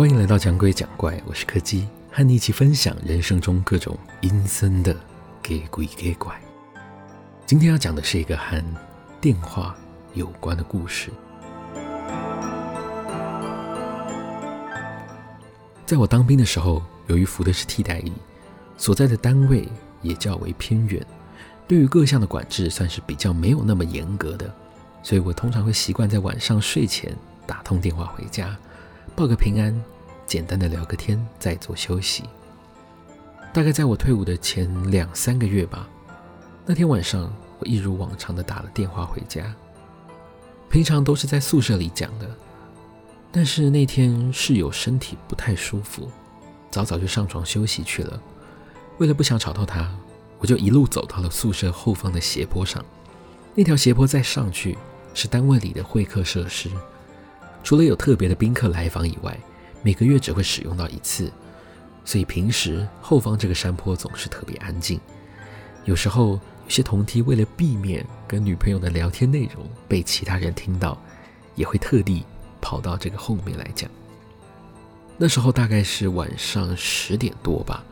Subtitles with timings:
[0.00, 4.96] 欢迎来到讲鬼讲怪，我是柯基，和你一起分享人生中各种阴森的
[5.42, 6.40] 给鬼给怪。
[7.44, 8.64] 今天要讲的是一个和
[9.20, 9.76] 电话
[10.14, 11.10] 有关的故事。
[15.84, 18.10] 在我当兵的时候，由于服的是替代役，
[18.78, 19.68] 所在的单位
[20.00, 21.06] 也较为偏远，
[21.68, 24.50] 对于各项的管制算是比较没有那么严格的，
[25.02, 27.14] 所以我通常会习惯在晚上睡前
[27.46, 28.56] 打通电话回家。
[29.14, 29.78] 报个平安，
[30.26, 32.24] 简单的聊个天，再做休息。
[33.52, 35.88] 大概在我退伍的前两三个月吧，
[36.64, 39.54] 那天晚上我一如往常的打了电话回家。
[40.70, 42.30] 平常都是在宿舍里讲的，
[43.30, 46.08] 但是那天室友身体不太舒服，
[46.70, 48.18] 早早就上床休息去了。
[48.98, 49.90] 为了不想吵到他，
[50.38, 52.82] 我就一路走到了宿舍后方的斜坡上。
[53.54, 54.78] 那条斜坡再上去
[55.12, 56.70] 是单位里的会客设施。
[57.62, 59.38] 除了有特别的宾客来访以外，
[59.82, 61.30] 每个月只会使用到一次，
[62.04, 65.00] 所以平时后方这个山坡总是特别安静。
[65.84, 66.32] 有时候
[66.64, 71.00] 有些同梯为了避免跟女朋友的聊天内容被其他人听到，
[71.54, 72.24] 也会特地
[72.60, 73.90] 跑到这个后面来讲。
[75.16, 77.84] 那时候大概是晚上十点多吧，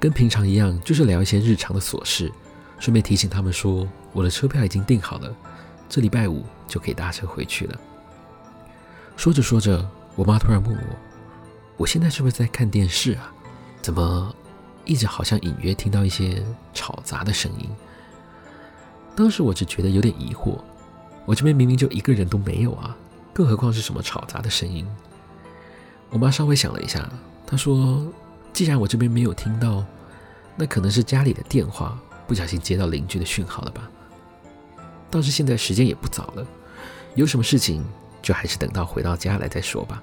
[0.00, 2.32] 跟平常一样，就是聊一些日常的琐事，
[2.78, 5.34] 顺便提醒他们说我的车票已经订好了，
[5.88, 7.80] 这礼拜五就可以搭车回去了。
[9.16, 10.96] 说着说着，我妈突然问我
[11.78, 13.32] ：“我现在是不是在看电视啊？
[13.80, 14.34] 怎么
[14.84, 17.68] 一直好像隐约听到一些吵杂的声音？”
[19.16, 20.60] 当时我只觉得有点疑惑，
[21.24, 22.94] 我这边明明就一个人都没有啊，
[23.32, 24.86] 更何况是什么吵杂的声音？
[26.10, 27.10] 我妈稍微想了一下，
[27.46, 28.06] 她说
[28.52, 29.84] ：“既然我这边没有听到，
[30.54, 33.90] 那可能是家里的电话不小心接到邻居的讯号了吧？
[35.10, 36.46] 倒是现在时间也不早了，
[37.14, 37.82] 有什么事情？”
[38.26, 40.02] 就还是等到回到家来再说吧。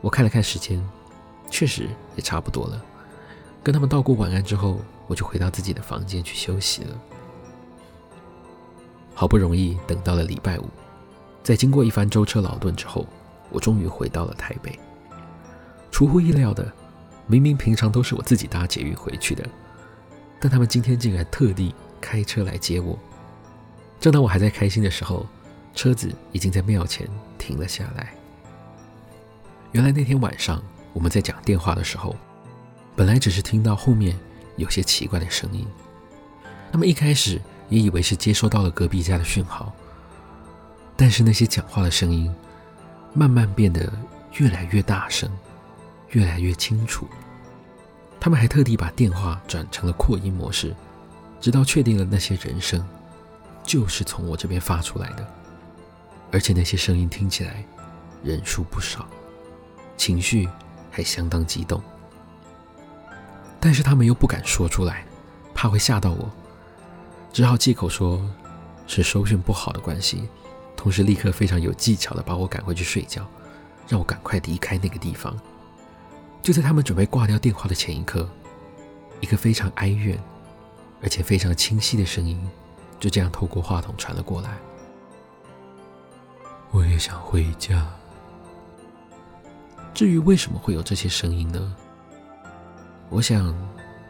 [0.00, 0.80] 我看了看时间，
[1.50, 2.80] 确实也差不多了。
[3.64, 6.96] 跟他们道过晚安之后，我就回到自己的房间去休息了。
[9.12, 10.68] 好不容易等到了礼拜五，
[11.42, 13.04] 在经过一番舟车劳顿之后，
[13.50, 14.78] 我终于回到了台北。
[15.90, 16.72] 出乎意料的，
[17.26, 19.44] 明明平常都是我自己搭捷运回去的，
[20.38, 22.96] 但他们今天竟然特地开车来接我。
[23.98, 25.26] 正当我还在开心的时候，
[25.76, 27.06] 车子已经在庙前
[27.38, 28.14] 停了下来。
[29.72, 30.60] 原来那天晚上
[30.94, 32.16] 我们在讲电话的时候，
[32.96, 34.18] 本来只是听到后面
[34.56, 35.66] 有些奇怪的声音，
[36.72, 37.38] 他们一开始
[37.68, 39.70] 也以为是接收到了隔壁家的讯号，
[40.96, 42.34] 但是那些讲话的声音
[43.12, 43.92] 慢慢变得
[44.38, 45.30] 越来越大声，
[46.12, 47.06] 越来越清楚。
[48.18, 50.74] 他们还特地把电话转成了扩音模式，
[51.38, 52.82] 直到确定了那些人声
[53.62, 55.28] 就是从我这边发出来的。
[56.32, 57.64] 而且那些声音听起来
[58.22, 59.06] 人数不少，
[59.96, 60.48] 情绪
[60.90, 61.82] 还相当激动，
[63.60, 65.06] 但是他们又不敢说出来，
[65.54, 66.30] 怕会吓到我，
[67.32, 68.22] 只好借口说
[68.86, 70.28] 是收讯不好的关系，
[70.76, 73.26] 同时立刻非常有技巧的把我赶回去睡觉，
[73.88, 75.36] 让我赶快离开那个地方。
[76.42, 78.28] 就在他们准备挂掉电话的前一刻，
[79.20, 80.16] 一个非常哀怨
[81.02, 82.40] 而且非常清晰的声音
[83.00, 84.56] 就这样透过话筒传了过来。
[86.76, 87.90] 我也想回家。
[89.94, 91.74] 至于为什么会有这些声音呢？
[93.08, 93.56] 我想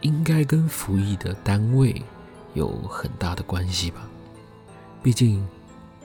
[0.00, 2.02] 应该跟服役的单位
[2.54, 4.00] 有很大的关系吧。
[5.00, 5.46] 毕竟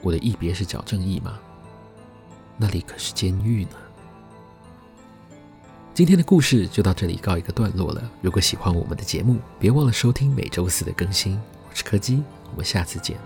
[0.02, 1.36] 我的役别是矫正役嘛，
[2.56, 3.70] 那里可是监狱呢。
[5.92, 8.08] 今天的故事就到这里告一个段落了。
[8.20, 11.34] 如果喜欢我们的节目，别忘了收听每周四的更新。
[11.68, 13.18] 我是柯基，我们下次见。